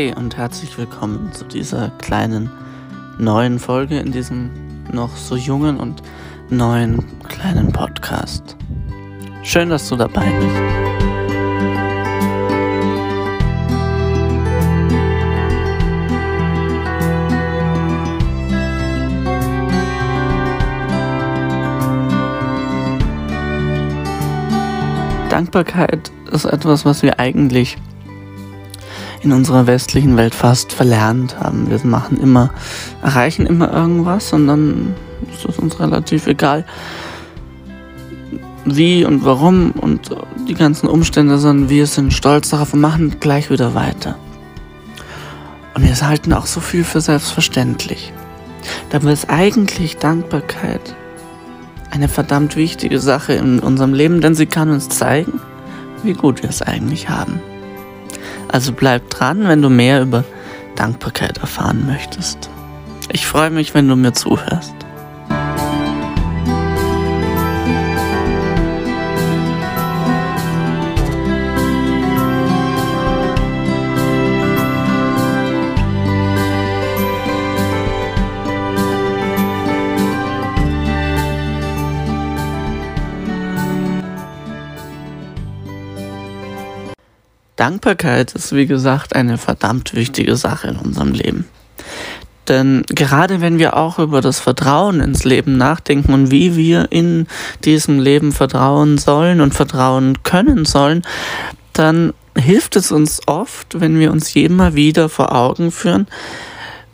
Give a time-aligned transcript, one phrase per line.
[0.00, 2.48] Hey und herzlich willkommen zu dieser kleinen
[3.18, 4.48] neuen Folge in diesem
[4.90, 6.02] noch so jungen und
[6.48, 8.56] neuen kleinen Podcast.
[9.42, 10.56] Schön, dass du dabei bist.
[25.28, 27.76] Dankbarkeit ist etwas, was wir eigentlich
[29.22, 31.68] in unserer westlichen Welt fast verlernt haben.
[31.68, 32.50] Wir machen immer,
[33.02, 34.94] erreichen immer irgendwas und dann
[35.32, 36.64] ist es uns relativ egal,
[38.64, 40.10] wie und warum und
[40.48, 44.16] die ganzen Umstände, sondern wir sind stolz darauf und machen gleich wieder weiter.
[45.74, 48.12] Und wir halten auch so viel für selbstverständlich.
[48.90, 50.94] Dabei ist eigentlich Dankbarkeit
[51.90, 55.40] eine verdammt wichtige Sache in unserem Leben, denn sie kann uns zeigen,
[56.02, 57.40] wie gut wir es eigentlich haben.
[58.52, 60.24] Also bleib dran, wenn du mehr über
[60.74, 62.50] Dankbarkeit erfahren möchtest.
[63.12, 64.74] Ich freue mich, wenn du mir zuhörst.
[87.60, 91.44] Dankbarkeit ist, wie gesagt, eine verdammt wichtige Sache in unserem Leben.
[92.48, 97.26] Denn gerade wenn wir auch über das Vertrauen ins Leben nachdenken und wie wir in
[97.66, 101.02] diesem Leben vertrauen sollen und vertrauen können sollen,
[101.74, 106.06] dann hilft es uns oft, wenn wir uns immer wieder vor Augen führen,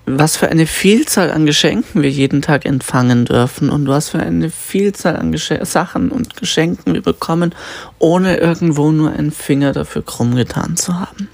[0.07, 4.51] was für eine Vielzahl an Geschenken wir jeden Tag empfangen dürfen und was für eine
[4.51, 7.55] Vielzahl an Gesch Sachen und Geschenken wir bekommen,
[7.98, 11.29] ohne irgendwo nur einen Finger dafür krumm getan zu haben.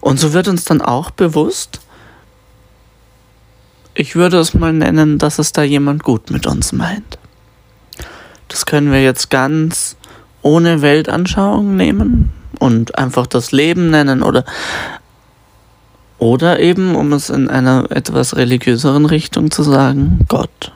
[0.00, 1.80] Und so wird uns dann auch bewusst,
[3.94, 7.18] ich würde es mal nennen, dass es da jemand gut mit uns meint.
[8.46, 9.96] Das können wir jetzt ganz
[10.42, 14.44] ohne Weltanschauung nehmen und einfach das Leben nennen oder
[16.18, 20.72] oder eben, um es in einer etwas religiöseren Richtung zu sagen, Gott.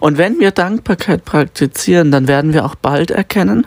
[0.00, 3.66] Und wenn wir Dankbarkeit praktizieren, dann werden wir auch bald erkennen,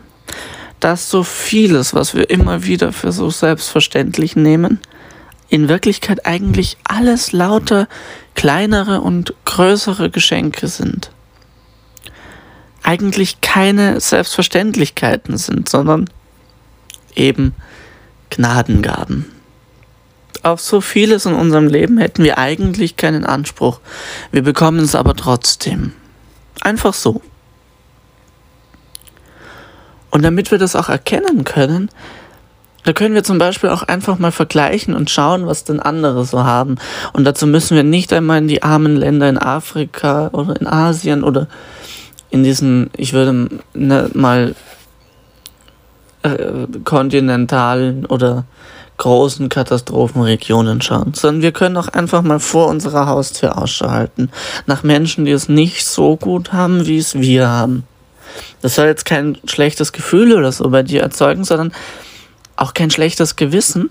[0.80, 4.80] dass so vieles, was wir immer wieder für so selbstverständlich nehmen,
[5.50, 7.88] in Wirklichkeit eigentlich alles lauter
[8.36, 11.12] kleinere und größere Geschenke sind.
[12.82, 16.10] Eigentlich keine Selbstverständlichkeiten sind, sondern
[17.16, 17.54] eben
[18.36, 19.26] Gnadengaben.
[20.42, 23.80] Auf so vieles in unserem Leben hätten wir eigentlich keinen Anspruch.
[24.32, 25.94] Wir bekommen es aber trotzdem.
[26.62, 27.22] Einfach so.
[30.10, 31.90] Und damit wir das auch erkennen können,
[32.84, 36.44] da können wir zum Beispiel auch einfach mal vergleichen und schauen, was denn andere so
[36.44, 36.76] haben.
[37.14, 41.24] Und dazu müssen wir nicht einmal in die armen Länder in Afrika oder in Asien
[41.24, 41.48] oder
[42.30, 44.56] in diesen, ich würde ne, mal
[46.24, 48.46] äh, kontinentalen oder
[48.98, 54.30] großen Katastrophenregionen schauen, sondern wir können auch einfach mal vor unserer Haustür Ausschau halten
[54.66, 57.84] nach Menschen, die es nicht so gut haben, wie es wir haben.
[58.62, 61.74] Das soll jetzt kein schlechtes Gefühl oder so bei dir erzeugen, sondern
[62.56, 63.90] auch kein schlechtes Gewissen,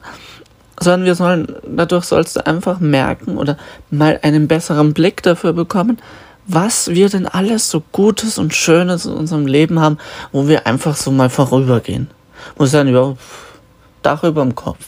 [0.81, 3.57] sondern wir sollen, dadurch sollst du einfach merken oder
[3.91, 5.99] mal einen besseren Blick dafür bekommen,
[6.47, 9.99] was wir denn alles so Gutes und Schönes in unserem Leben haben,
[10.33, 12.09] wo wir einfach so mal vorübergehen.
[12.57, 13.15] Muss sagen, ja,
[14.03, 14.85] Dach über dem Kopf.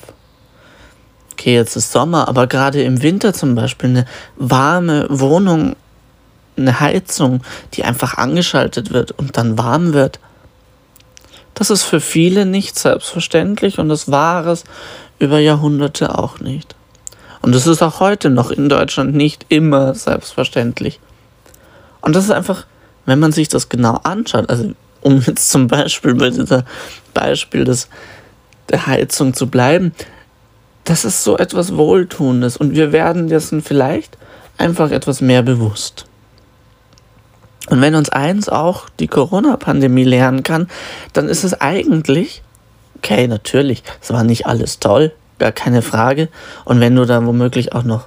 [1.32, 4.06] Okay, jetzt ist Sommer, aber gerade im Winter zum Beispiel eine
[4.37, 5.76] warme Wohnung,
[6.56, 7.42] eine Heizung,
[7.75, 10.20] die einfach angeschaltet wird und dann warm wird.
[11.54, 14.65] Das ist für viele nicht selbstverständlich und das war es
[15.19, 16.75] über Jahrhunderte auch nicht.
[17.42, 20.98] Und es ist auch heute noch in Deutschland nicht immer selbstverständlich.
[22.00, 22.66] Und das ist einfach,
[23.07, 24.72] wenn man sich das genau anschaut, also
[25.04, 26.65] um jetzt zum Beispiel bei dieser
[27.12, 27.89] Beispiel des
[28.71, 29.92] der Heizung zu bleiben,
[30.84, 34.16] das ist so etwas Wohltuendes und wir werden dessen vielleicht
[34.56, 36.06] einfach etwas mehr bewusst.
[37.68, 40.68] Und wenn uns eins auch die Corona-Pandemie lernen kann,
[41.12, 42.42] dann ist es eigentlich,
[42.97, 46.28] okay, natürlich, es war nicht alles toll, gar keine Frage.
[46.65, 48.07] Und wenn du da womöglich auch noch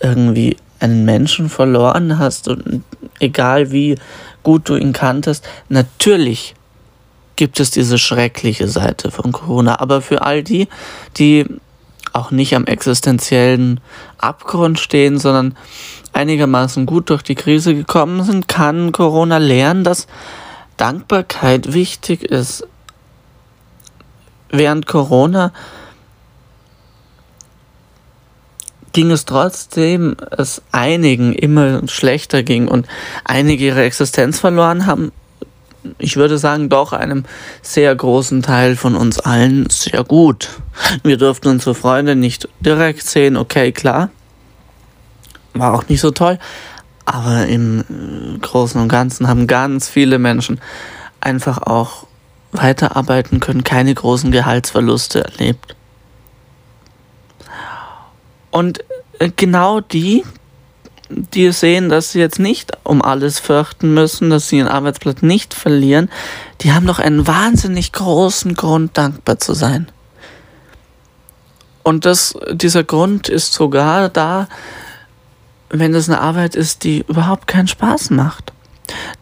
[0.00, 2.82] irgendwie einen Menschen verloren hast und
[3.20, 3.96] egal wie
[4.48, 6.54] gut du ihn kanntest, natürlich
[7.36, 9.78] gibt es diese schreckliche Seite von Corona.
[9.78, 10.68] Aber für all die,
[11.18, 11.44] die
[12.14, 13.78] auch nicht am existenziellen
[14.16, 15.54] Abgrund stehen, sondern
[16.14, 20.06] einigermaßen gut durch die Krise gekommen sind, kann Corona lernen, dass
[20.78, 22.66] Dankbarkeit wichtig ist.
[24.48, 25.52] Während Corona
[28.92, 32.86] ging es trotzdem es einigen immer schlechter ging und
[33.24, 35.12] einige ihre Existenz verloren haben,
[35.98, 37.24] ich würde sagen, doch einem
[37.62, 40.50] sehr großen Teil von uns allen sehr gut.
[41.02, 44.10] Wir durften unsere Freunde nicht direkt sehen, okay, klar.
[45.54, 46.38] War auch nicht so toll.
[47.04, 50.60] Aber im äh, Großen und Ganzen haben ganz viele Menschen
[51.20, 52.06] einfach auch
[52.52, 55.74] weiterarbeiten können, keine großen Gehaltsverluste erlebt.
[58.50, 58.84] Und
[59.18, 60.24] äh, genau die,
[61.10, 65.54] die sehen, dass sie jetzt nicht um alles fürchten müssen, dass sie ihren Arbeitsplatz nicht
[65.54, 66.10] verlieren,
[66.60, 69.90] die haben doch einen wahnsinnig großen Grund, dankbar zu sein.
[71.82, 74.48] Und das, dieser Grund ist sogar da,
[75.70, 78.52] wenn es eine Arbeit ist, die überhaupt keinen Spaß macht.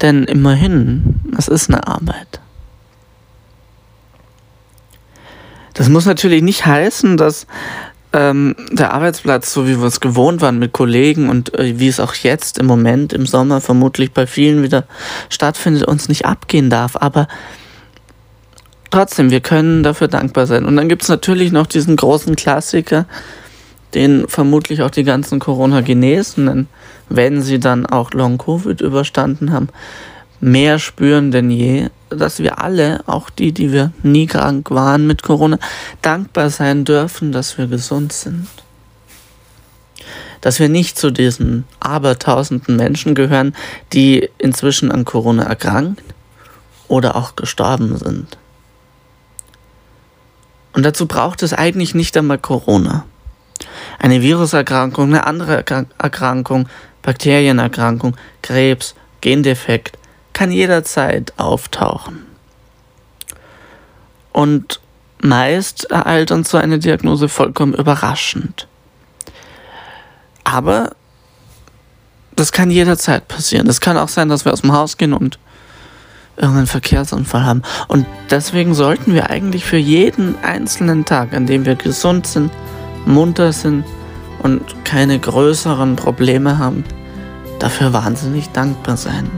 [0.01, 2.41] Denn immerhin, es ist eine Arbeit.
[5.75, 7.47] Das muss natürlich nicht heißen, dass
[8.13, 12.01] ähm, der Arbeitsplatz, so wie wir es gewohnt waren mit Kollegen und äh, wie es
[12.01, 14.85] auch jetzt im Moment im Sommer vermutlich bei vielen wieder
[15.29, 16.97] stattfindet, uns nicht abgehen darf.
[16.97, 17.29] Aber
[18.91, 20.65] trotzdem, wir können dafür dankbar sein.
[20.65, 23.07] Und dann gibt es natürlich noch diesen großen Klassiker,
[23.95, 26.69] den vermutlich auch die ganzen Corona-Genesenen,
[27.09, 29.69] wenn sie dann auch Long-Covid überstanden haben,
[30.41, 35.23] mehr spüren denn je, dass wir alle, auch die, die wir nie krank waren mit
[35.23, 35.59] Corona,
[36.03, 38.49] dankbar sein dürfen, dass wir gesund sind.
[40.41, 43.57] Dass wir nicht zu diesen abertausenden Menschen gehören,
[43.93, 46.03] die inzwischen an Corona erkrankt
[46.89, 48.39] oder auch gestorben sind.
[50.73, 53.07] Und dazu braucht es eigentlich nicht einmal Corona.
[53.99, 55.65] Eine Viruserkrankung, eine andere
[55.99, 56.69] Erkrankung,
[57.03, 59.99] Bakterienerkrankung, Krebs, Gendefekt,
[60.37, 62.27] kann jederzeit auftauchen.
[64.35, 64.81] Und
[65.23, 68.69] meist ereilt uns so eine Diagnose vollkommen überraschend.
[70.45, 70.91] Aber
[72.37, 73.67] das kann jederzeit passieren.
[73.67, 75.39] Es kann auch sein, dass wir aus dem Haus gehen und
[76.37, 77.63] irgendeinen Verkehrsunfall haben.
[77.89, 82.53] Und deswegen sollten wir eigentlich für jeden einzelnen Tag, an dem wir gesund sind,
[83.07, 83.87] munter sind
[84.43, 86.85] und keine größeren Probleme haben,
[87.59, 89.31] dafür wahnsinnig dankbar sein.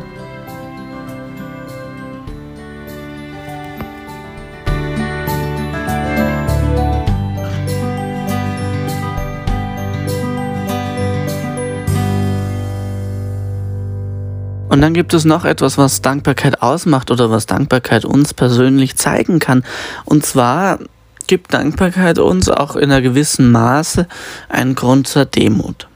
[14.68, 19.38] Und dann gibt es noch etwas, was Dankbarkeit ausmacht oder was Dankbarkeit uns persönlich zeigen
[19.38, 19.64] kann.
[20.04, 20.78] Und zwar
[21.26, 24.06] gibt Dankbarkeit uns auch in einer gewissen Maße
[24.48, 25.88] einen Grund zur Demut.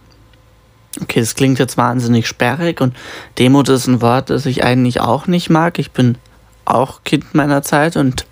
[1.00, 2.94] Okay, das klingt jetzt wahnsinnig sperrig und
[3.38, 5.78] Demut ist ein Wort, das ich eigentlich auch nicht mag.
[5.78, 6.18] Ich bin
[6.66, 8.26] auch Kind meiner Zeit und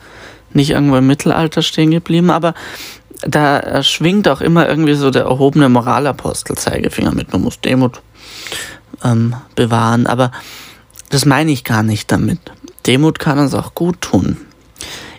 [0.52, 2.54] nicht irgendwo im Mittelalter stehen geblieben, aber
[3.22, 7.32] da schwingt auch immer irgendwie so der erhobene Moralapostel Zeigefinger mit.
[7.32, 8.02] Man muss Demut
[9.02, 10.06] ähm, bewahren.
[10.06, 10.30] Aber
[11.10, 12.40] das meine ich gar nicht damit.
[12.86, 14.36] Demut kann uns auch gut tun.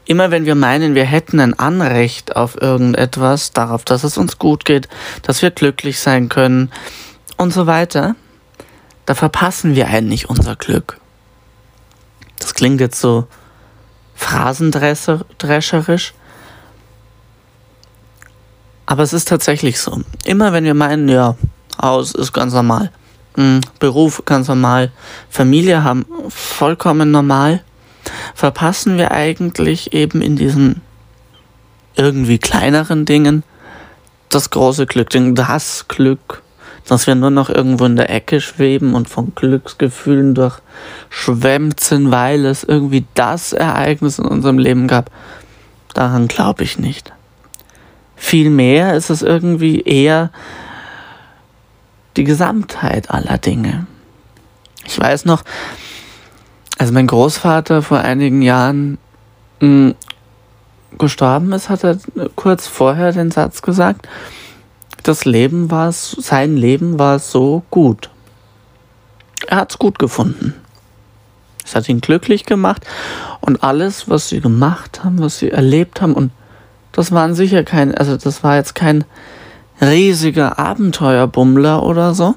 [0.06, 4.66] Immer wenn wir meinen, wir hätten ein Anrecht auf irgendetwas, darauf, dass es uns gut
[4.66, 4.89] geht,
[5.22, 6.72] dass wir glücklich sein können
[7.38, 8.16] und so weiter,
[9.06, 11.00] da verpassen wir eigentlich unser Glück.
[12.39, 13.27] Das klingt jetzt so
[14.15, 16.13] phrasendrescherisch,
[18.86, 20.01] aber es ist tatsächlich so.
[20.25, 21.36] Immer wenn wir meinen, ja,
[21.82, 22.91] Haus ist ganz normal,
[23.79, 24.91] Beruf ganz normal,
[25.29, 27.63] Familie haben vollkommen normal,
[28.35, 30.81] verpassen wir eigentlich eben in diesen
[31.95, 33.43] irgendwie kleineren Dingen
[34.29, 36.41] das große Glück, das Glück,
[36.88, 42.45] dass wir nur noch irgendwo in der Ecke schweben und von Glücksgefühlen durchschwemmt sind, weil
[42.45, 45.11] es irgendwie das Ereignis in unserem Leben gab.
[45.93, 47.13] Daran glaube ich nicht.
[48.15, 50.31] Vielmehr ist es irgendwie eher
[52.18, 53.88] die Gesamtheit aller Dinge.
[54.86, 55.44] Ich weiß noch,
[56.77, 58.98] als mein Großvater vor einigen Jahren
[59.60, 59.96] mh, hm,
[60.98, 61.98] gestorben ist, hat er
[62.36, 64.08] kurz vorher den Satz gesagt,
[65.03, 68.10] das Leben war, sein Leben war so gut.
[69.48, 70.53] Er hat es gut gefunden.
[71.65, 72.86] Es hat ihn glücklich gemacht
[73.39, 76.32] und alles, was sie gemacht haben, was sie erlebt haben und
[76.91, 79.06] das waren sicher kein, also das war jetzt kein
[79.81, 82.35] riesiger Abenteuerbummler oder so,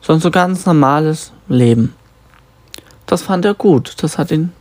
[0.00, 1.94] sondern so ganz normales Leben.
[3.06, 4.52] Das fand er gut, das hat ihn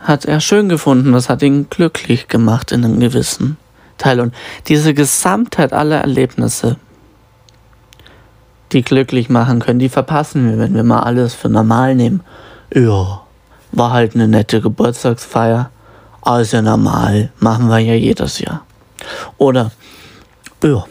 [0.00, 3.58] hat er schön gefunden, das hat ihn glücklich gemacht in einem gewissen
[3.98, 4.20] Teil.
[4.20, 4.34] Und
[4.66, 6.76] diese Gesamtheit aller Erlebnisse,
[8.72, 12.22] die glücklich machen können, die verpassen wir, wenn wir mal alles für normal nehmen.
[12.72, 13.22] Ja,
[13.72, 15.70] war halt eine nette Geburtstagsfeier.
[16.22, 18.62] Alles ja normal, machen wir ja jedes Jaör.
[19.38, 19.70] Oder
[20.62, 20.84] ja,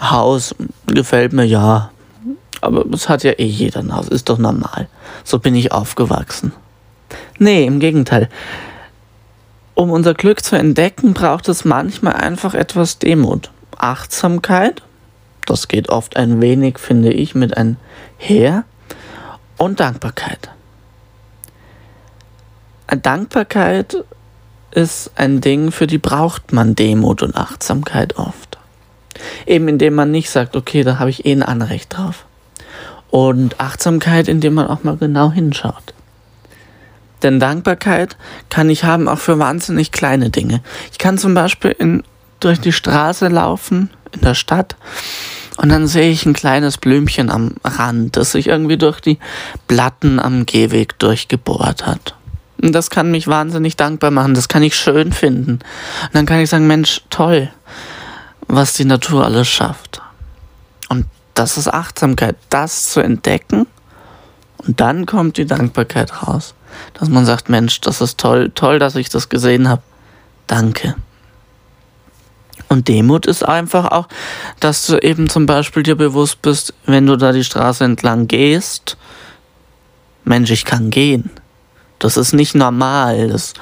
[0.00, 0.54] Haus
[0.86, 1.90] gefällt mir ja.
[2.60, 4.88] Aber es hat ja eh jeder ein Haus, ist doch normal.
[5.24, 6.52] So bin ich aufgewachsen.
[7.38, 8.28] Nee, im Gegenteil.
[9.74, 13.50] Um unser Glück zu entdecken, braucht es manchmal einfach etwas Demut.
[13.78, 14.82] Achtsamkeit,
[15.46, 18.64] das geht oft ein wenig, finde ich, mit einher.
[19.56, 20.50] Und Dankbarkeit.
[23.02, 24.04] Dankbarkeit
[24.72, 28.49] ist ein Ding, für die braucht man Demut und Achtsamkeit oft.
[29.46, 32.26] Eben indem man nicht sagt, okay, da habe ich eh ein Anrecht drauf.
[33.10, 35.94] Und Achtsamkeit, indem man auch mal genau hinschaut.
[37.22, 38.16] Denn Dankbarkeit
[38.48, 40.62] kann ich haben auch für wahnsinnig kleine Dinge.
[40.90, 42.02] Ich kann zum Beispiel in,
[42.38, 44.76] durch die Straße laufen in der Stadt
[45.60, 49.18] und dann sehe ich ein kleines Blümchen am Rand, das sich irgendwie durch die
[49.68, 52.14] Platten am Gehweg durchgebohrt hat.
[52.62, 55.52] Und das kann mich wahnsinnig dankbar machen, das kann ich schön finden.
[55.52, 57.50] Und dann kann ich sagen, Mensch, toll,
[58.50, 60.02] was die Natur alles schafft.
[60.88, 63.66] Und das ist Achtsamkeit, das zu entdecken.
[64.58, 66.54] Und dann kommt die Dankbarkeit raus,
[66.94, 69.82] dass man sagt, Mensch, das ist toll, toll, dass ich das gesehen habe.
[70.46, 70.96] Danke.
[72.68, 74.08] Und Demut ist einfach auch,
[74.60, 78.96] dass du eben zum Beispiel dir bewusst bist, wenn du da die Straße entlang gehst,
[80.24, 81.30] Mensch, ich kann gehen.
[81.98, 83.28] Das ist nicht normal.
[83.28, 83.54] Das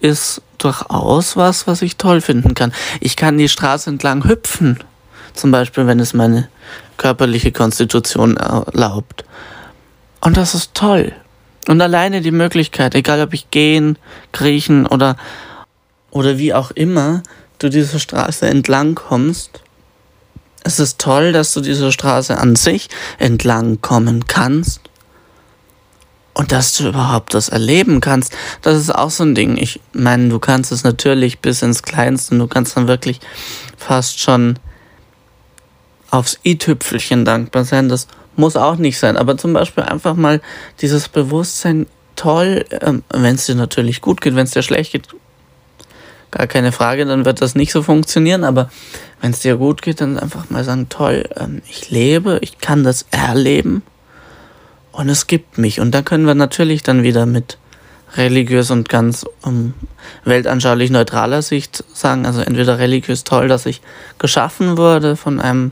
[0.00, 2.72] ist durchaus was, was ich toll finden kann.
[3.00, 4.78] Ich kann die Straße entlang hüpfen.
[5.32, 6.48] Zum Beispiel, wenn es meine
[6.96, 9.24] körperliche Konstitution erlaubt.
[10.20, 11.12] Und das ist toll.
[11.68, 13.98] Und alleine die Möglichkeit, egal ob ich gehen,
[14.32, 15.16] kriechen oder,
[16.10, 17.22] oder wie auch immer,
[17.58, 19.62] du diese Straße entlang kommst.
[20.62, 22.88] Es ist toll, dass du diese Straße an sich
[23.18, 24.89] entlang kommen kannst.
[26.32, 28.32] Und dass du überhaupt das erleben kannst,
[28.62, 29.56] das ist auch so ein Ding.
[29.56, 33.20] Ich meine, du kannst es natürlich bis ins Kleinste, du kannst dann wirklich
[33.76, 34.58] fast schon
[36.10, 37.88] aufs i-Tüpfelchen dankbar sein.
[37.88, 38.06] Das
[38.36, 39.16] muss auch nicht sein.
[39.16, 40.40] Aber zum Beispiel einfach mal
[40.80, 45.08] dieses Bewusstsein, toll, ähm, wenn es dir natürlich gut geht, wenn es dir schlecht geht,
[46.30, 48.44] gar keine Frage, dann wird das nicht so funktionieren.
[48.44, 48.70] Aber
[49.20, 52.84] wenn es dir gut geht, dann einfach mal sagen, toll, ähm, ich lebe, ich kann
[52.84, 53.82] das erleben
[55.00, 55.80] und es gibt mich.
[55.80, 57.56] Und da können wir natürlich dann wieder mit
[58.16, 59.72] religiös und ganz um,
[60.24, 63.80] weltanschaulich neutraler Sicht sagen, also entweder religiös toll, dass ich
[64.18, 65.70] geschaffen wurde von einem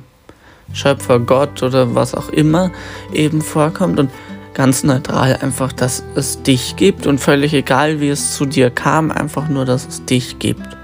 [0.73, 2.71] Schöpfer Gott oder was auch immer
[3.13, 4.11] eben vorkommt und
[4.55, 9.11] ganz neutral einfach, dass es dich gibt und völlig egal, wie es zu dir kam,
[9.11, 10.77] einfach nur, dass es dich gibt.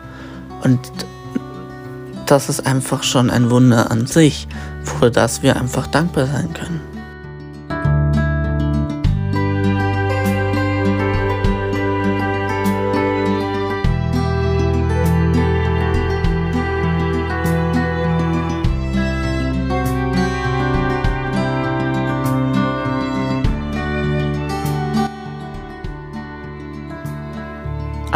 [0.63, 0.81] Und
[2.27, 4.49] das ist einfach schon ein Wunder an sich,
[4.99, 6.94] für das wir einfach dankbar sein können.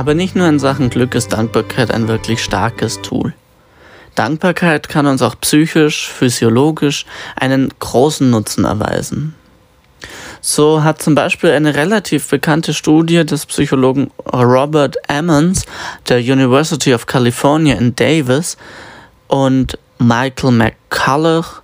[0.09, 3.35] Aber nicht nur in Sachen Glück ist Dankbarkeit ein wirklich starkes Tool.
[4.15, 7.05] Dankbarkeit kann uns auch psychisch, physiologisch
[7.37, 9.35] einen großen Nutzen erweisen.
[10.41, 15.67] So hat zum Beispiel eine relativ bekannte Studie des Psychologen Robert Emmons
[16.09, 18.57] der University of California in Davis
[19.27, 21.61] und Michael McCullough,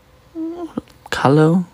[1.11, 1.65] Cullough,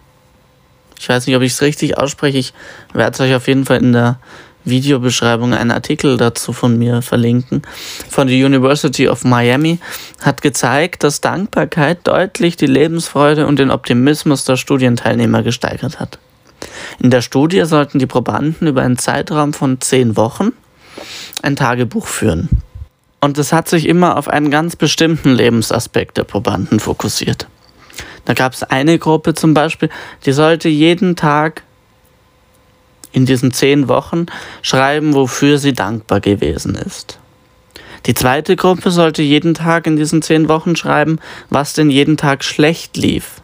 [1.00, 2.54] ich weiß nicht, ob ich es richtig ausspreche, ich
[2.92, 4.20] werde es euch auf jeden Fall in der
[4.64, 7.62] Videobeschreibung einen Artikel dazu von mir verlinken,
[8.08, 9.78] von der University of Miami,
[10.20, 16.18] hat gezeigt, dass Dankbarkeit deutlich die Lebensfreude und den Optimismus der Studienteilnehmer gesteigert hat.
[16.98, 20.52] In der Studie sollten die Probanden über einen Zeitraum von zehn Wochen
[21.42, 22.48] ein Tagebuch führen.
[23.20, 27.46] Und es hat sich immer auf einen ganz bestimmten Lebensaspekt der Probanden fokussiert.
[28.24, 29.90] Da gab es eine Gruppe zum Beispiel,
[30.24, 31.62] die sollte jeden Tag
[33.12, 34.26] in diesen zehn Wochen
[34.62, 37.18] schreiben, wofür sie dankbar gewesen ist.
[38.06, 41.18] Die zweite Gruppe sollte jeden Tag in diesen zehn Wochen schreiben,
[41.50, 43.42] was denn jeden Tag schlecht lief.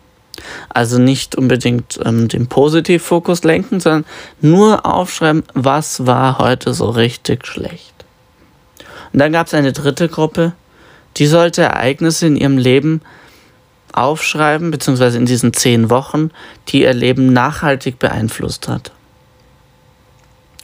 [0.68, 4.04] Also nicht unbedingt ähm, den Positivfokus lenken, sondern
[4.40, 7.94] nur aufschreiben, was war heute so richtig schlecht.
[9.12, 10.52] Und dann gab es eine dritte Gruppe,
[11.16, 13.00] die sollte Ereignisse in ihrem Leben
[13.92, 16.30] aufschreiben, beziehungsweise in diesen zehn Wochen,
[16.68, 18.92] die ihr Leben nachhaltig beeinflusst hat.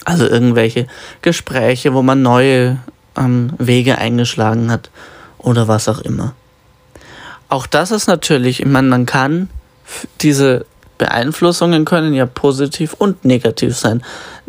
[0.05, 0.87] Also irgendwelche
[1.21, 2.79] Gespräche, wo man neue
[3.17, 4.91] ähm, Wege eingeschlagen hat
[5.39, 6.35] oder was auch immer.
[7.49, 9.49] Auch das ist natürlich, ich meine, man kann
[10.21, 10.65] diese
[10.99, 14.03] Beeinflussungen können ja positiv und negativ sein.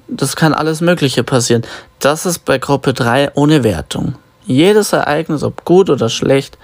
[0.07, 1.63] Das kann alles Mögliche passieren.
[1.99, 4.15] Das ist bei Gruppe 3 ohne Wertung.
[4.45, 6.57] Jedes Ereignis, ob gut oder schlecht,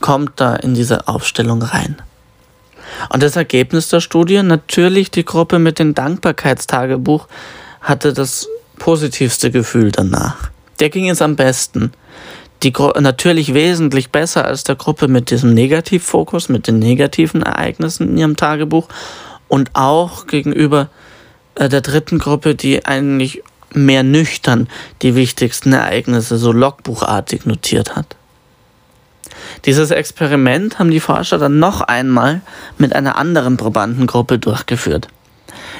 [0.00, 1.96] kommt da in diese Aufstellung rein.
[3.10, 7.28] Und das Ergebnis der Studie, natürlich die Gruppe mit dem Dankbarkeitstagebuch
[7.86, 10.50] hatte das positivste Gefühl danach.
[10.80, 11.92] Der ging es am besten.
[12.62, 18.08] Die Gru natürlich wesentlich besser als der Gruppe mit diesem Negativfokus, mit den negativen Ereignissen
[18.10, 18.88] in ihrem Tagebuch
[19.46, 20.88] und auch gegenüber
[21.54, 24.68] äh, der dritten Gruppe, die eigentlich mehr nüchtern
[25.02, 28.16] die wichtigsten Ereignisse so logbuchartig notiert hat.
[29.64, 32.40] Dieses Experiment haben die Forscher dann noch einmal
[32.78, 35.08] mit einer anderen Probandengruppe durchgeführt.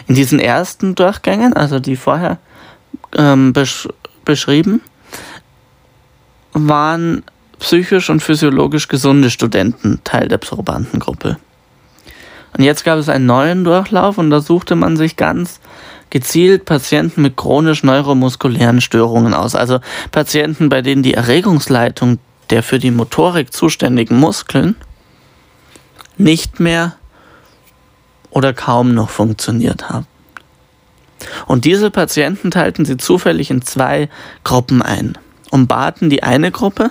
[0.07, 2.39] In diesen ersten Durchgängen, also die vorher
[3.17, 3.89] ähm, besch
[4.25, 4.81] beschrieben,
[6.53, 7.23] waren
[7.59, 11.39] psychisch und physiologisch gesunde Studenten Teil der Probandengruppe.
[12.57, 15.61] Und jetzt gab es einen neuen Durchlauf und da suchte man sich ganz
[16.11, 19.55] gezielt Patienten mit chronisch neuromuskulären Störungen aus.
[19.55, 19.81] Also
[20.13, 22.19] Patienten, bei denen die Erregungsleitung
[22.51, 24.77] der für die Motorik zuständigen Muskeln
[26.17, 26.95] nicht mehr
[28.37, 30.05] oder kaum noch funktioniert hat.
[31.47, 34.11] Und diese Patienten teilten sie zufällig in zwei
[34.45, 35.17] Gruppen ein
[35.51, 36.91] und baten die eine Gruppe,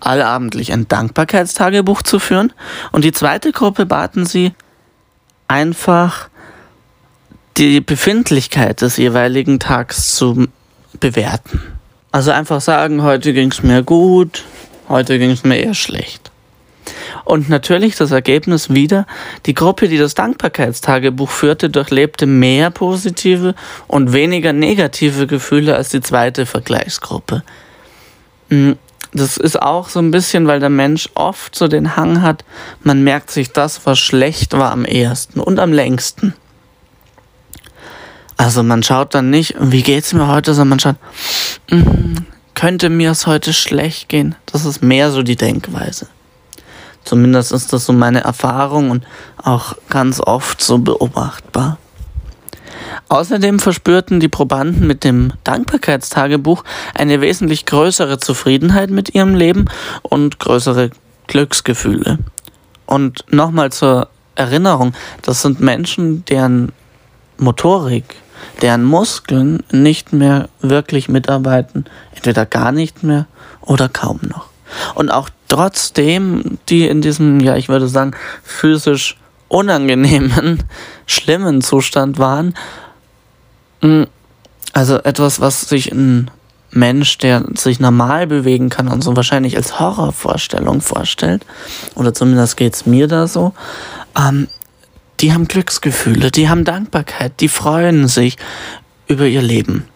[0.00, 2.52] allabendlich ein Dankbarkeitstagebuch zu führen
[2.90, 4.52] und die zweite Gruppe baten sie,
[5.46, 6.28] einfach
[7.56, 10.48] die Befindlichkeit des jeweiligen Tags zu
[10.98, 11.62] bewerten.
[12.10, 14.42] Also einfach sagen, heute ging es mir gut,
[14.88, 16.29] heute ging es mir eher schlecht.
[17.30, 19.06] Und natürlich das Ergebnis wieder,
[19.46, 23.54] die Gruppe, die das Dankbarkeitstagebuch führte, durchlebte mehr positive
[23.86, 27.44] und weniger negative Gefühle als die zweite Vergleichsgruppe.
[28.48, 28.76] Hm,
[29.14, 32.44] das ist auch so ein bisschen, weil der Mensch oft so den Hang hat,
[32.82, 36.34] man merkt sich das, was schlecht war, am ehesten und am längsten.
[38.38, 40.96] Also man schaut dann nicht, wie geht's mir heute, sondern man schaut,
[41.70, 42.24] mm,
[42.56, 44.34] könnte mir es heute schlecht gehen.
[44.46, 46.08] Das ist mehr so die Denkweise.
[47.04, 49.06] Zumindest ist das so meine Erfahrung und
[49.42, 51.78] auch ganz oft so beobachtbar.
[53.08, 59.64] Außerdem verspürten die Probanden mit dem Dankbarkeitstagebuch eine wesentlich größere Zufriedenheit mit ihrem Leben
[60.02, 60.90] und größere
[61.26, 62.18] Glücksgefühle.
[62.86, 66.72] Und nochmal zur Erinnerung, das sind Menschen, deren
[67.36, 68.16] Motorik,
[68.62, 73.26] deren Muskeln nicht mehr wirklich mitarbeiten, entweder gar nicht mehr
[73.60, 74.49] oder kaum noch.
[74.94, 79.16] Und auch trotzdem, die in diesem, ja, ich würde sagen, physisch
[79.48, 80.62] unangenehmen,
[81.06, 82.54] schlimmen Zustand waren,
[83.80, 84.06] hm,
[84.72, 86.30] also etwas, was sich ein
[86.70, 91.44] Mensch, der sich normal bewegen kann und so wahrscheinlich als Horrorvorstellung vorstellt,
[91.96, 93.52] oder zumindest geht es mir da so,
[94.16, 94.46] ähm,
[95.20, 98.36] die haben Glücksgefühle, die haben Dankbarkeit, die freuen sich
[99.06, 99.86] über ihr Leben.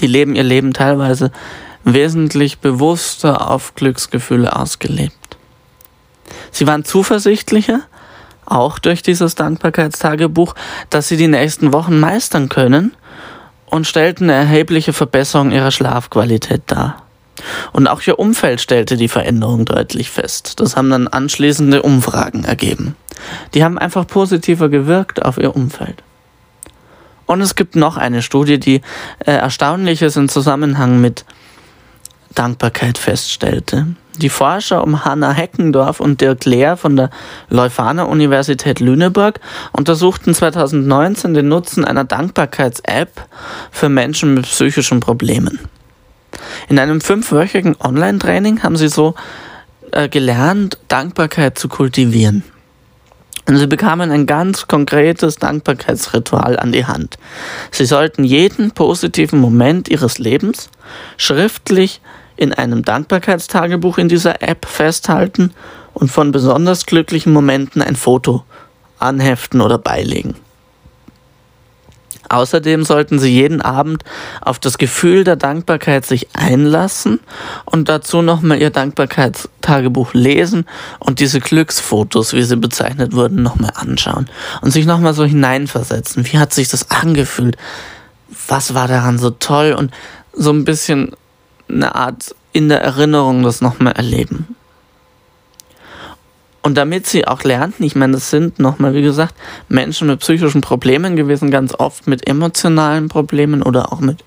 [0.00, 1.32] Die leben ihr Leben teilweise
[1.84, 5.36] wesentlich bewusster auf Glücksgefühle ausgelebt.
[6.50, 7.80] Sie waren zuversichtlicher,
[8.46, 10.54] auch durch dieses Dankbarkeitstagebuch,
[10.90, 12.94] dass sie die nächsten Wochen meistern können
[13.66, 17.02] und stellten eine erhebliche Verbesserung ihrer Schlafqualität dar.
[17.72, 20.60] Und auch ihr Umfeld stellte die Veränderung deutlich fest.
[20.60, 22.96] Das haben dann anschließende Umfragen ergeben.
[23.54, 26.02] Die haben einfach positiver gewirkt auf ihr Umfeld.
[27.26, 28.80] Und es gibt noch eine Studie, die
[29.18, 31.26] äh, Erstaunliches im Zusammenhang mit
[32.34, 33.86] Dankbarkeit feststellte.
[34.16, 37.10] Die Forscher um Hanna Heckendorf und Dirk Lehr von der
[37.50, 39.38] Leuphana Universität Lüneburg
[39.72, 43.26] untersuchten 2019 den Nutzen einer Dankbarkeits-App
[43.70, 45.60] für Menschen mit psychischen Problemen.
[46.68, 49.14] In einem fünfwöchigen Online-Training haben sie so
[49.92, 52.42] äh, gelernt, Dankbarkeit zu kultivieren.
[53.48, 57.16] Und sie bekamen ein ganz konkretes Dankbarkeitsritual an die Hand.
[57.70, 60.68] Sie sollten jeden positiven Moment ihres Lebens
[61.16, 62.02] schriftlich
[62.36, 65.54] in einem Dankbarkeitstagebuch in dieser App festhalten
[65.94, 68.44] und von besonders glücklichen Momenten ein Foto
[68.98, 70.34] anheften oder beilegen.
[72.28, 74.04] Außerdem sollten Sie jeden Abend
[74.40, 77.20] auf das Gefühl der Dankbarkeit sich einlassen
[77.64, 80.66] und dazu nochmal Ihr Dankbarkeitstagebuch lesen
[80.98, 84.28] und diese Glücksfotos, wie sie bezeichnet wurden, nochmal anschauen
[84.60, 86.26] und sich nochmal so hineinversetzen.
[86.30, 87.56] Wie hat sich das angefühlt?
[88.46, 89.74] Was war daran so toll?
[89.78, 89.92] Und
[90.32, 91.12] so ein bisschen
[91.68, 94.56] eine Art in der Erinnerung das nochmal erleben.
[96.68, 99.34] Und damit sie auch lernten, ich meine, das sind nochmal, wie gesagt,
[99.70, 104.22] Menschen mit psychischen Problemen gewesen, ganz oft mit emotionalen Problemen oder auch mit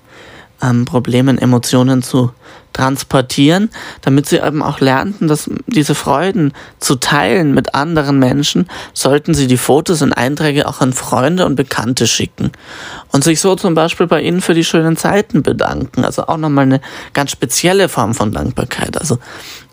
[0.60, 2.32] ähm, Problemen, Emotionen zu
[2.72, 9.34] transportieren, damit sie eben auch lernten, dass diese Freuden zu teilen mit anderen Menschen, sollten
[9.34, 12.50] sie die Fotos und Einträge auch an Freunde und Bekannte schicken
[13.12, 16.04] und sich so zum Beispiel bei ihnen für die schönen Zeiten bedanken.
[16.04, 16.80] Also auch nochmal eine
[17.12, 18.98] ganz spezielle Form von Dankbarkeit.
[18.98, 19.18] Also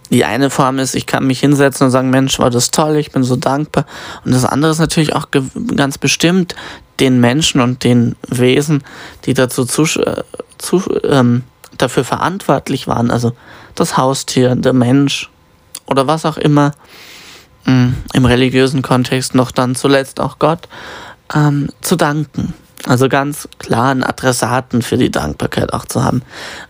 [0.10, 3.12] die eine Form ist, ich kann mich hinsetzen und sagen, Mensch, war das toll, ich
[3.12, 3.86] bin so dankbar.
[4.26, 5.28] Und das andere ist natürlich auch
[5.76, 6.56] ganz bestimmt
[7.00, 8.84] den Menschen und den Wesen,
[9.26, 10.24] die dazu zu, äh,
[10.58, 11.43] zu, ähm,
[11.78, 13.34] dafür verantwortlich waren, also
[13.76, 15.30] das Haustier, der Mensch
[15.86, 16.74] oder was auch immer,
[17.65, 20.67] mh, mm, im religiösen Kontext noch dann zuletzt auch Gott,
[21.34, 22.54] ähm, zu danken.
[22.86, 26.22] Also ganz klar einen Adressaten für die Dankbarkeit auch zu haben.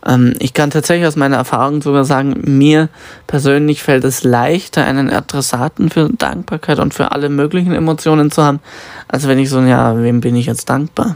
[0.06, 2.90] Ähm, ich kann tatsächlich aus meiner Erfahrung sogar sagen, mir
[3.28, 8.60] persönlich fällt es leichter, einen Adressaten für Dankbarkeit und für alle möglichen Emotionen zu haben,
[9.08, 11.16] als wenn ich so, ja, wem bin ich jetzt dankbar?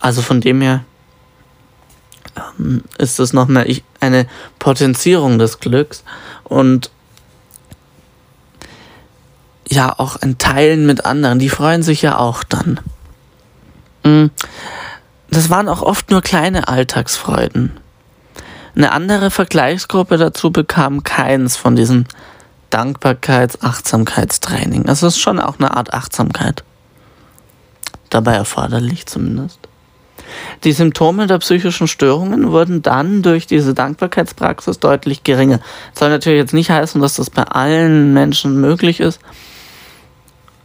[0.00, 0.84] Also von dem her
[2.58, 3.66] ähm, ist das nochmal
[4.00, 4.26] eine
[4.60, 6.04] Potenzierung des Glücks
[6.44, 6.90] und
[9.68, 11.38] ja auch ein Teilen mit anderen.
[11.38, 12.80] Die freuen sich ja auch dann.
[14.04, 14.26] Mm.
[15.30, 17.72] Das waren auch oft nur kleine Alltagsfreuden.
[18.74, 22.06] Eine andere Vergleichsgruppe dazu bekam keins von diesen
[22.70, 24.88] Dankbarkeits-, Achtsamkeitstraining.
[24.88, 26.64] Also es ist schon auch eine Art Achtsamkeit.
[28.08, 29.58] Dabei erforderlich zumindest.
[30.64, 35.60] Die Symptome der psychischen Störungen wurden dann durch diese Dankbarkeitspraxis deutlich geringer.
[35.92, 39.20] Das soll natürlich jetzt nicht heißen, dass das bei allen Menschen möglich ist,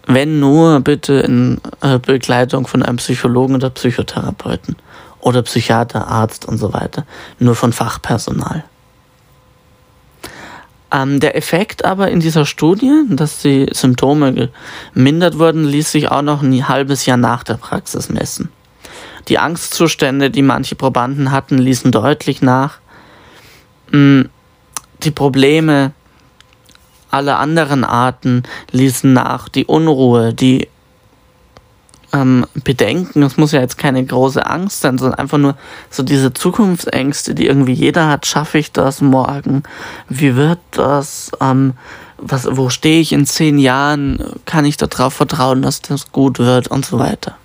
[0.08, 4.76] wenn nur bitte in äh, Begleitung von einem Psychologen oder Psychotherapeuten
[5.22, 7.06] oder Psychiater, Arzt und so weiter.
[7.39, 8.63] Nur von Fachpersonal.
[10.92, 14.52] Ähm, der Effekt aber in dieser Studie, dass die Symptome
[14.94, 18.50] gemindert wurden, ließ sich auch noch ein halbes Jahr nach der Praxis messen.
[19.30, 22.80] Die Angstzustände, die manche Probanden hatten, ließen deutlich nach.
[23.92, 24.24] Mm,
[25.02, 25.94] die Probleme
[27.13, 29.49] alle anderen Arten ließen nach.
[29.49, 30.67] Die Unruhe, die
[32.13, 35.56] ähm, Bedenken, es muss ja jetzt keine große Angst sein, sondern einfach nur
[35.89, 38.26] so diese Zukunftsängste, die irgendwie jeder hat.
[38.26, 39.63] Schaffe ich das morgen?
[40.10, 41.32] Wie wird das?
[41.41, 41.73] Ähm,
[42.17, 44.23] was, wo stehe ich in zehn Jahren?
[44.45, 47.36] Kann ich darauf vertrauen, dass das gut wird und so weiter?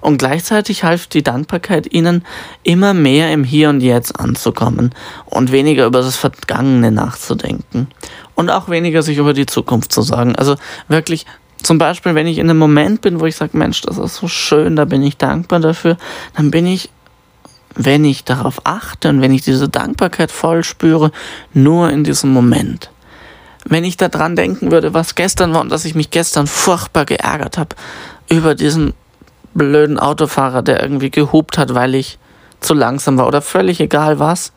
[0.00, 2.24] Und gleichzeitig half die Dankbarkeit ihnen,
[2.64, 4.92] immer mehr im Hier und Jetzt anzukommen
[5.26, 7.86] und weniger über das Vergangene nachzudenken
[8.34, 10.36] und auch weniger sich über die Zukunft zu sagen.
[10.36, 10.56] Also
[10.88, 11.26] wirklich
[11.62, 14.28] zum Beispiel, wenn ich in einem Moment bin, wo ich sage, Mensch, das ist so
[14.28, 15.96] schön, da bin ich dankbar dafür,
[16.36, 16.90] dann bin ich,
[17.74, 21.12] wenn ich darauf achte und wenn ich diese Dankbarkeit voll spüre,
[21.52, 22.90] nur in diesem Moment.
[23.64, 27.58] Wenn ich daran denken würde, was gestern war und dass ich mich gestern furchtbar geärgert
[27.58, 27.76] habe
[28.28, 28.92] über diesen
[29.54, 32.18] blöden Autofahrer, der irgendwie gehupt hat, weil ich
[32.60, 34.52] zu langsam war oder völlig egal was.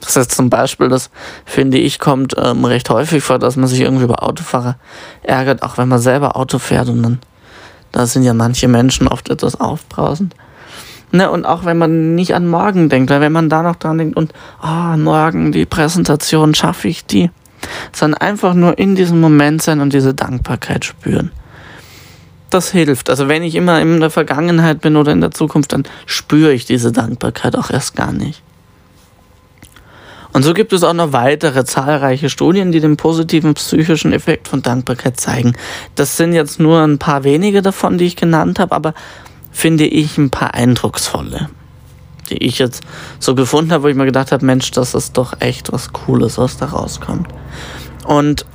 [0.00, 1.10] Das heißt zum Beispiel, das
[1.44, 4.76] finde ich, kommt ähm, recht häufig vor, dass man sich irgendwie über Autofahrer
[5.22, 7.18] ärgert, auch wenn man selber Auto fährt und dann,
[7.90, 10.34] da sind ja manche Menschen oft etwas aufbrausend.
[11.10, 13.96] Ne, und auch wenn man nicht an morgen denkt, weil wenn man da noch dran
[13.96, 17.30] denkt und, oh, morgen die Präsentation, schaffe ich die,
[17.92, 21.30] sondern einfach nur in diesem Moment sein und diese Dankbarkeit spüren
[22.50, 23.10] das hilft.
[23.10, 26.64] Also wenn ich immer in der Vergangenheit bin oder in der Zukunft, dann spüre ich
[26.64, 28.42] diese Dankbarkeit auch erst gar nicht.
[30.38, 34.62] Und so gibt es auch noch weitere zahlreiche Studien, die den positiven psychischen Effekt von
[34.62, 35.56] Dankbarkeit zeigen.
[35.96, 38.94] Das sind jetzt nur ein paar wenige davon, die ich genannt habe, aber
[39.50, 41.48] finde ich ein paar eindrucksvolle,
[42.30, 42.84] die ich jetzt
[43.18, 46.38] so gefunden habe, wo ich mir gedacht habe, Mensch, das ist doch echt was Cooles,
[46.38, 47.26] was da rauskommt.
[48.04, 48.46] Und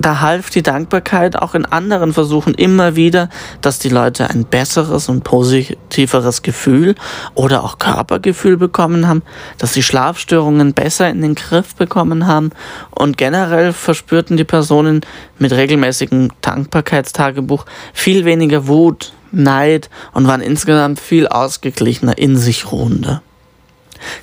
[0.00, 3.28] da half die Dankbarkeit auch in anderen Versuchen immer wieder,
[3.60, 6.94] dass die Leute ein besseres und positiveres Gefühl
[7.34, 9.22] oder auch Körpergefühl bekommen haben,
[9.58, 12.50] dass sie Schlafstörungen besser in den Griff bekommen haben
[12.90, 15.02] und generell verspürten die Personen
[15.38, 23.22] mit regelmäßigem Dankbarkeitstagebuch viel weniger Wut, Neid und waren insgesamt viel ausgeglichener in sich ruhender.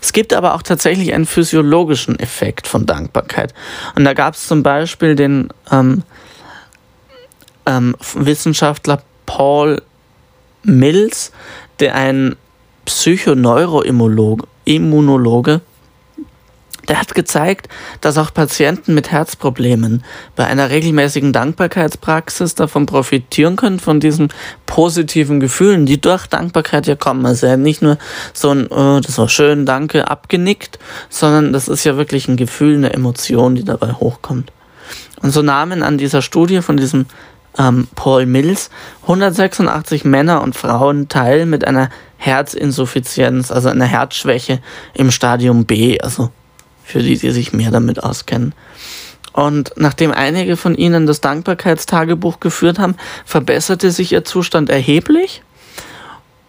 [0.01, 3.53] Es gibt aber auch tatsächlich einen physiologischen Effekt von Dankbarkeit.
[3.95, 6.03] Und da gab es zum Beispiel den ähm,
[7.65, 9.81] ähm, Wissenschaftler Paul
[10.63, 11.31] Mills,
[11.79, 12.35] der ein
[12.85, 15.61] Psychoneuroimmunologe
[16.87, 17.67] der hat gezeigt,
[18.01, 20.03] dass auch Patienten mit Herzproblemen
[20.35, 24.29] bei einer regelmäßigen Dankbarkeitspraxis davon profitieren können, von diesen
[24.65, 27.25] positiven Gefühlen, die durch Dankbarkeit ja kommen.
[27.25, 27.97] Also ja nicht nur
[28.33, 32.75] so ein, oh, das war schön, danke, abgenickt, sondern das ist ja wirklich ein Gefühl,
[32.75, 34.51] eine Emotion, die dabei hochkommt.
[35.21, 37.07] Und so nahmen an dieser Studie von diesem
[37.57, 38.69] ähm, Paul Mills
[39.03, 44.59] 186 Männer und Frauen teil mit einer Herzinsuffizienz, also einer Herzschwäche
[44.93, 46.31] im Stadium B, also
[46.87, 48.53] für die, die sich mehr damit auskennen.
[49.33, 52.95] Und nachdem einige von ihnen das Dankbarkeitstagebuch geführt haben,
[53.25, 55.43] verbesserte sich ihr Zustand erheblich.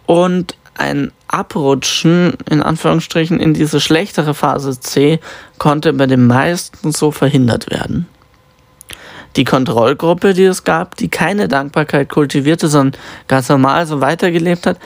[0.07, 5.19] Und ein Abrutschen in Anführungsstrichen in diese schlechtere Phase C
[5.59, 8.07] konnte bei den meisten so verhindert werden.
[9.35, 14.79] Die Kontrollgruppe, die es gab, die keine Dankbarkeit kultivierte, sondern ganz normal so weitergelebt hat,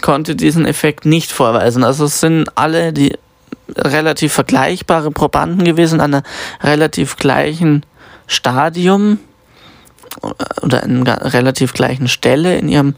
[0.00, 1.84] konnte diesen Effekt nicht vorweisen.
[1.84, 3.16] Also es sind alle die
[3.68, 6.22] relativ vergleichbare Probanden gewesen, an einer
[6.62, 7.84] relativ gleichen
[8.26, 9.18] Stadium
[10.62, 12.94] oder an einer relativ gleichen Stelle in ihrem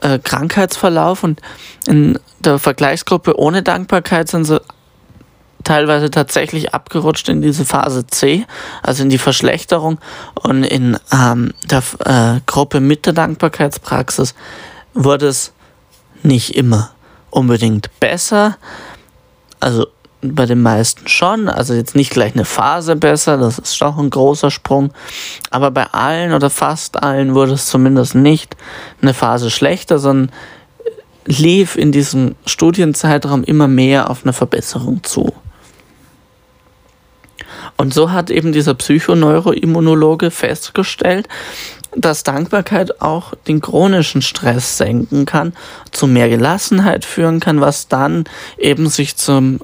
[0.00, 1.22] äh, Krankheitsverlauf.
[1.22, 1.40] Und
[1.86, 4.60] in der Vergleichsgruppe ohne Dankbarkeit sind sie
[5.64, 8.46] teilweise tatsächlich abgerutscht in diese Phase C,
[8.82, 9.98] also in die Verschlechterung.
[10.34, 14.34] Und in ähm, der äh, Gruppe mit der Dankbarkeitspraxis
[14.94, 15.52] wurde es
[16.22, 16.90] nicht immer
[17.30, 18.56] unbedingt besser,
[19.60, 19.86] also
[20.22, 24.10] bei den meisten schon, also jetzt nicht gleich eine Phase besser, das ist doch ein
[24.10, 24.92] großer Sprung,
[25.50, 28.56] aber bei allen oder fast allen wurde es zumindest nicht
[29.02, 30.32] eine Phase schlechter, sondern
[31.26, 35.32] lief in diesem Studienzeitraum immer mehr auf eine Verbesserung zu.
[37.76, 41.28] Und so hat eben dieser Psychoneuroimmunologe festgestellt,
[41.94, 45.54] dass Dankbarkeit auch den chronischen Stress senken kann,
[45.92, 48.24] zu mehr Gelassenheit führen kann, was dann
[48.58, 49.60] eben sich zum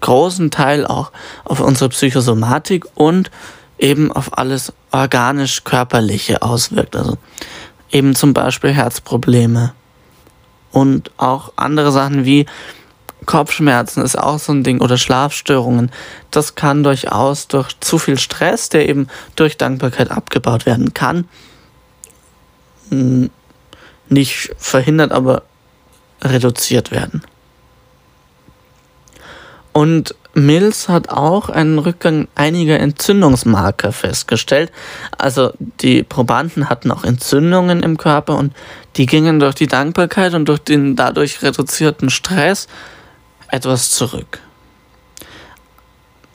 [0.00, 1.12] großen Teil auch
[1.44, 3.30] auf unsere Psychosomatik und
[3.78, 6.96] eben auf alles organisch-körperliche auswirkt.
[6.96, 7.18] Also
[7.90, 9.72] eben zum Beispiel Herzprobleme
[10.72, 12.46] und auch andere Sachen wie
[13.26, 15.90] Kopfschmerzen ist auch so ein Ding oder Schlafstörungen.
[16.30, 21.28] Das kann durchaus durch zu viel Stress, der eben durch Dankbarkeit abgebaut werden kann,
[24.08, 25.42] nicht verhindert, aber
[26.22, 27.22] reduziert werden.
[29.72, 34.72] Und Mills hat auch einen Rückgang einiger Entzündungsmarker festgestellt.
[35.16, 38.54] Also die Probanden hatten auch Entzündungen im Körper und
[38.96, 42.68] die gingen durch die Dankbarkeit und durch den dadurch reduzierten Stress
[43.48, 44.40] etwas zurück.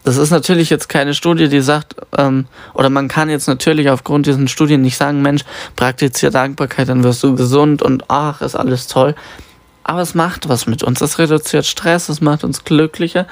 [0.03, 4.25] Das ist natürlich jetzt keine Studie, die sagt, ähm, oder man kann jetzt natürlich aufgrund
[4.25, 5.43] diesen Studien nicht sagen, Mensch,
[5.77, 9.15] praktiziere Dankbarkeit, dann wirst du gesund und ach, ist alles toll.
[9.83, 11.01] Aber es macht was mit uns.
[11.01, 13.27] Es reduziert Stress, es macht uns glücklicher.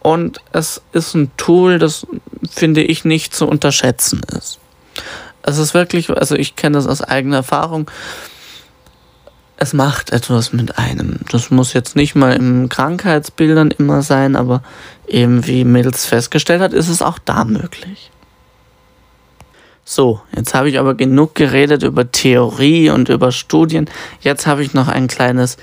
[0.00, 2.06] Und es ist ein Tool, das,
[2.50, 4.58] finde ich, nicht zu unterschätzen ist.
[5.42, 7.90] Es ist wirklich, also ich kenne das aus eigener Erfahrung.
[9.62, 11.18] Es macht etwas mit einem.
[11.30, 14.62] Das muss jetzt nicht mal in Krankheitsbildern immer sein, aber
[15.06, 18.10] eben wie Mills festgestellt hat, ist es auch da möglich.
[19.84, 23.90] So, jetzt habe ich aber genug geredet über Theorie und über Studien.
[24.22, 25.58] Jetzt habe ich noch ein kleines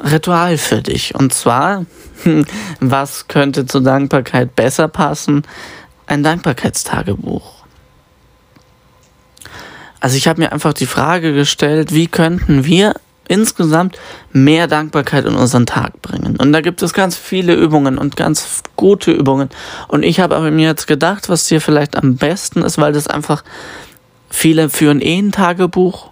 [0.00, 1.14] Ritual für dich.
[1.14, 1.86] Und zwar,
[2.80, 5.42] was könnte zur Dankbarkeit besser passen?
[6.06, 7.62] Ein Dankbarkeitstagebuch.
[10.00, 12.94] Also ich habe mir einfach die Frage gestellt, wie könnten wir
[13.32, 13.98] insgesamt
[14.32, 16.36] mehr Dankbarkeit in unseren Tag bringen.
[16.36, 19.48] Und da gibt es ganz viele Übungen und ganz gute Übungen.
[19.88, 23.42] Und ich habe mir jetzt gedacht, was dir vielleicht am besten ist, weil das einfach
[24.28, 26.10] viele führen eh ein Tagebuch.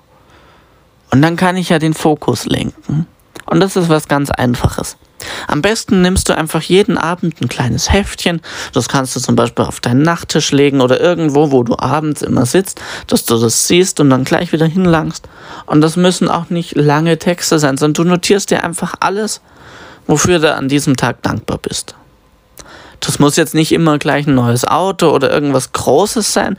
[1.11, 3.07] Und dann kann ich ja den Fokus lenken.
[3.45, 4.97] Und das ist was ganz Einfaches.
[5.49, 8.41] Am besten nimmst du einfach jeden Abend ein kleines Heftchen.
[8.73, 12.47] Das kannst du zum Beispiel auf deinen Nachttisch legen oder irgendwo, wo du abends immer
[12.47, 15.29] sitzt, dass du das siehst und dann gleich wieder hinlangst.
[15.67, 19.41] Und das müssen auch nicht lange Texte sein, sondern du notierst dir einfach alles,
[20.07, 21.95] wofür du an diesem Tag dankbar bist.
[23.01, 26.59] Das muss jetzt nicht immer gleich ein neues Auto oder irgendwas Großes sein,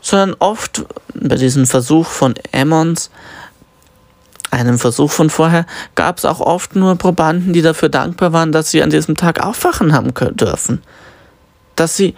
[0.00, 3.10] sondern oft bei diesem Versuch von Emmons
[4.50, 8.70] einem Versuch von vorher gab es auch oft nur Probanden, die dafür dankbar waren, dass
[8.70, 10.82] sie an diesem Tag aufwachen haben dürfen.
[11.76, 12.14] Dass sie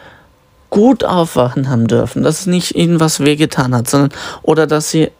[0.70, 4.12] gut aufwachen haben dürfen, dass es nicht ihnen was wehgetan hat, sondern
[4.42, 5.10] oder dass sie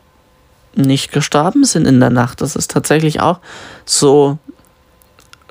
[0.75, 2.41] nicht gestorben sind in der Nacht.
[2.41, 3.41] Das ist tatsächlich auch
[3.85, 4.39] so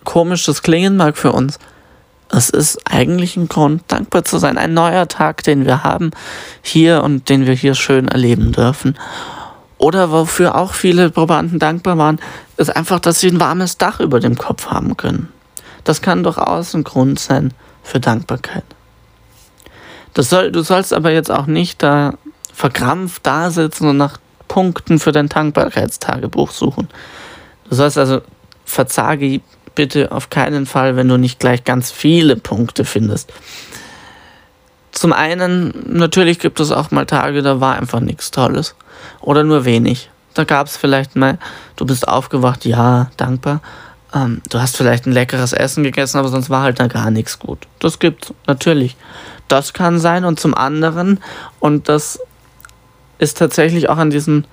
[0.05, 1.59] komisch das klingen mag für uns.
[2.31, 4.57] Es ist eigentlich ein Grund, dankbar zu sein.
[4.57, 6.11] Ein neuer Tag, den wir haben
[6.61, 8.97] hier und den wir hier schön erleben dürfen.
[9.79, 12.19] Oder wofür auch viele Probanden dankbar waren,
[12.57, 15.29] ist einfach, dass sie ein warmes Dach über dem Kopf haben können.
[15.85, 18.65] Das kann durchaus ein Grund sein für Dankbarkeit.
[20.15, 22.15] Soll, du sollst aber jetzt auch nicht da
[22.53, 26.89] verkrampft da sitzen und nach Punkten für dein Dankbarkeitstagebuch suchen.
[27.69, 28.21] Du sollst also
[28.65, 29.39] verzage
[29.75, 33.31] bitte auf keinen Fall, wenn du nicht gleich ganz viele Punkte findest.
[34.99, 38.75] Zum einen, natürlich gibt es auch mal Tage, da war einfach nichts Tolles.
[39.21, 40.09] Oder nur wenig.
[40.33, 41.37] Da gab es vielleicht mal,
[41.77, 43.61] du bist aufgewacht, ja, dankbar.
[44.13, 47.39] Ähm, du hast vielleicht ein leckeres Essen gegessen, aber sonst war halt da gar nichts
[47.39, 47.59] gut.
[47.79, 48.97] Das gibt's, natürlich.
[49.47, 50.25] Das kann sein.
[50.25, 51.21] Und zum anderen,
[51.61, 52.19] und das
[53.19, 54.47] ist tatsächlich auch an diesen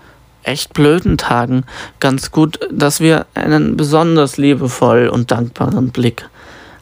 [0.44, 1.64] echt blöden Tagen
[1.98, 6.28] ganz gut, dass wir einen besonders liebevoll und dankbaren Blick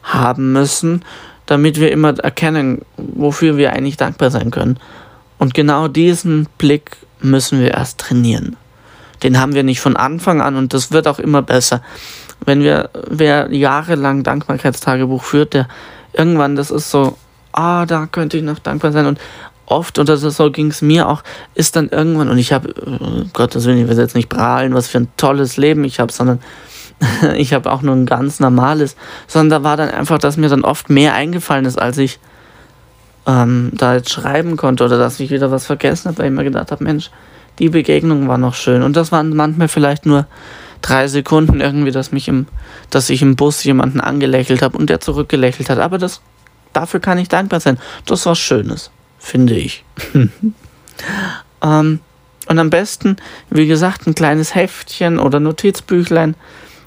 [0.03, 1.03] haben müssen,
[1.45, 4.79] damit wir immer erkennen, wofür wir eigentlich dankbar sein können.
[5.37, 8.55] Und genau diesen Blick müssen wir erst trainieren.
[9.23, 11.81] Den haben wir nicht von Anfang an und das wird auch immer besser.
[12.45, 15.67] Wenn wir, wer jahrelang Dankbarkeitstagebuch führt, der
[16.13, 17.17] irgendwann, das ist so,
[17.51, 19.19] ah, da könnte ich noch dankbar sein und
[19.65, 21.23] oft, oder so ging es mir auch,
[21.55, 24.87] ist dann irgendwann, und ich habe, oh Gottes Willen, ich will jetzt nicht prahlen, was
[24.87, 26.39] für ein tolles Leben ich habe, sondern
[27.35, 28.95] ich habe auch nur ein ganz normales,
[29.27, 32.19] sondern da war dann einfach, dass mir dann oft mehr eingefallen ist, als ich
[33.25, 36.43] ähm, da jetzt schreiben konnte oder dass ich wieder was vergessen habe, weil ich mir
[36.43, 37.09] gedacht habe, Mensch,
[37.59, 38.83] die Begegnung war noch schön.
[38.83, 40.27] Und das waren manchmal vielleicht nur
[40.81, 42.47] drei Sekunden irgendwie, dass mich im,
[42.89, 45.79] dass ich im Bus jemanden angelächelt habe und der zurückgelächelt hat.
[45.79, 46.21] Aber das,
[46.73, 47.79] dafür kann ich dankbar sein.
[48.05, 49.83] Das war Schönes, finde ich.
[51.63, 51.99] ähm,
[52.47, 53.17] und am besten,
[53.49, 56.35] wie gesagt, ein kleines Heftchen oder Notizbüchlein,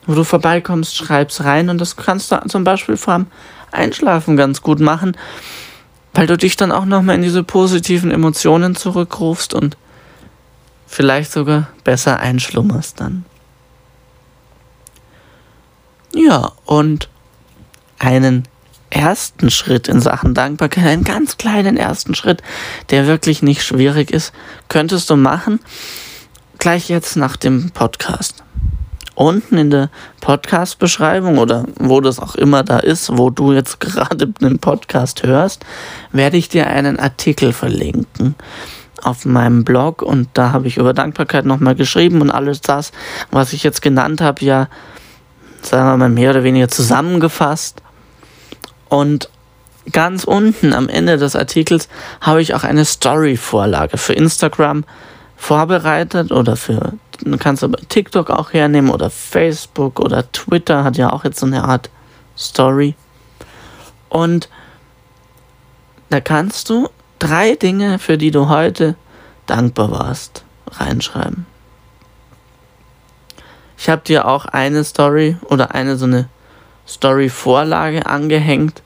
[0.08, 3.26] wo du vorbeikommst, schreibst rein und das kannst du zum Beispiel vor dem
[3.70, 5.16] Einschlafen ganz gut machen,
[6.14, 9.76] weil du dich dann auch nochmal in diese positiven Emotionen zurückrufst und
[10.86, 13.26] vielleicht sogar besser einschlummerst dann.
[16.14, 17.10] Ja, und
[17.98, 18.48] einen
[18.88, 22.42] ersten Schritt in Sachen Dankbarkeit, einen ganz kleinen ersten Schritt,
[22.88, 24.32] der wirklich nicht schwierig ist,
[24.68, 25.60] könntest du machen,
[26.58, 28.42] gleich jetzt nach dem Podcast.
[29.18, 34.28] Unten in der Podcast-Beschreibung oder wo das auch immer da ist, wo du jetzt gerade
[34.28, 35.64] den Podcast hörst,
[36.12, 38.36] werde ich dir einen Artikel verlinken
[39.02, 42.92] auf meinem Blog und da habe ich über Dankbarkeit nochmal geschrieben und alles das,
[43.32, 44.68] was ich jetzt genannt habe, ja,
[45.62, 47.82] sagen wir mal, mehr oder weniger zusammengefasst.
[48.88, 49.30] Und
[49.90, 51.88] ganz unten am Ende des Artikels
[52.20, 54.84] habe ich auch eine Story-Vorlage für Instagram
[55.36, 61.12] vorbereitet oder für, du kannst aber TikTok auch hernehmen oder Facebook oder Twitter hat ja
[61.12, 61.90] auch jetzt so eine Art
[62.36, 62.94] Story.
[64.08, 64.48] Und
[66.10, 68.94] da kannst du drei Dinge, für die du heute
[69.46, 71.46] dankbar warst, reinschreiben.
[73.76, 76.28] Ich habe dir auch eine Story oder eine so eine
[76.86, 78.82] Story-Vorlage angehängt,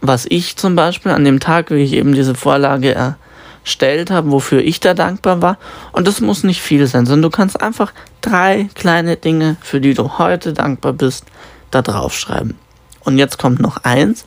[0.00, 3.16] was ich zum Beispiel an dem Tag, wie ich eben diese Vorlage
[3.62, 5.58] erstellt habe, wofür ich da dankbar war.
[5.92, 9.94] Und das muss nicht viel sein, sondern du kannst einfach drei kleine Dinge, für die
[9.94, 11.26] du heute dankbar bist,
[11.70, 12.56] da draufschreiben.
[13.04, 14.24] Und jetzt kommt noch eins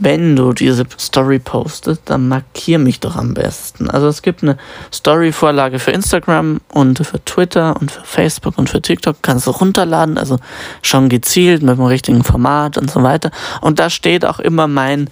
[0.00, 3.90] wenn du diese Story postest, dann markier mich doch am besten.
[3.90, 4.56] Also es gibt eine
[4.92, 9.16] Story-Vorlage für Instagram und für Twitter und für Facebook und für TikTok.
[9.20, 10.38] Kannst du runterladen, also
[10.80, 13.30] schon gezielt mit dem richtigen Format und so weiter.
[13.60, 15.10] Und da steht auch immer mein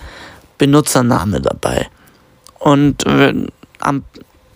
[0.57, 1.89] Benutzername dabei.
[2.59, 3.35] Und äh,
[3.79, 4.03] am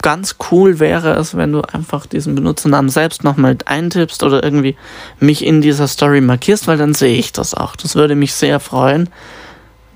[0.02, 4.76] ganz cool wäre es, wenn du einfach diesen Benutzernamen selbst nochmal eintippst oder irgendwie
[5.20, 7.76] mich in dieser Story markierst, weil dann sehe ich das auch.
[7.76, 9.08] Das würde mich sehr freuen.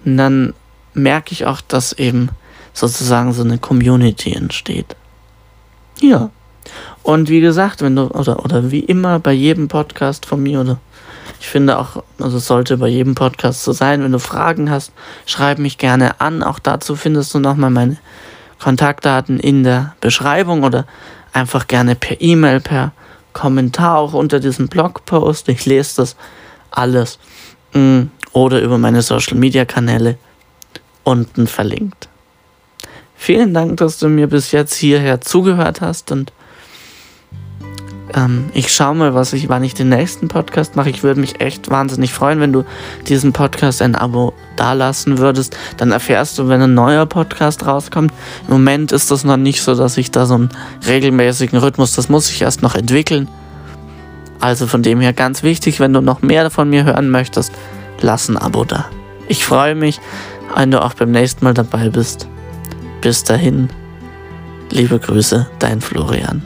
[0.04, 0.54] Und dann
[0.94, 2.30] merke ich auch, dass eben
[2.72, 4.96] sozusagen so eine Community entsteht.
[6.00, 6.30] Ja.
[7.02, 10.78] Und wie gesagt, wenn du, oder, oder wie immer bei jedem Podcast von mir, oder
[11.40, 14.92] ich finde auch, also es sollte bei jedem Podcast so sein, wenn du Fragen hast,
[15.26, 16.42] schreib mich gerne an.
[16.42, 17.96] Auch dazu findest du nochmal meine
[18.58, 20.86] Kontaktdaten in der Beschreibung oder
[21.32, 22.92] einfach gerne per E-Mail, per
[23.32, 25.48] Kommentar auch unter diesem Blogpost.
[25.48, 26.16] Ich lese das
[26.70, 27.18] alles.
[27.72, 28.04] Mm
[28.36, 30.18] oder über meine Social Media Kanäle
[31.04, 32.10] unten verlinkt.
[33.16, 36.34] Vielen Dank, dass du mir bis jetzt hierher zugehört hast und
[38.16, 40.90] ähm, ich schaue mal, was ich, wann ich den nächsten Podcast mache.
[40.90, 42.64] Ich würde mich echt wahnsinnig freuen, wenn du
[43.06, 45.56] diesem Podcast ein Abo dalassen würdest.
[45.76, 48.12] Dann erfährst du, wenn ein neuer Podcast rauskommt.
[48.48, 50.48] Im Moment ist das noch nicht so, dass ich da so einen
[50.86, 53.28] regelmäßigen Rhythmus, das muss ich erst noch entwickeln.
[54.40, 57.52] Also von dem her ganz wichtig, wenn du noch mehr von mir hören möchtest,
[58.00, 58.86] lass ein Abo da.
[59.28, 60.00] Ich freue mich,
[60.54, 62.28] wenn du auch beim nächsten Mal dabei bist.
[63.00, 63.68] Bis dahin,
[64.70, 66.42] liebe Grüße, dein Florian.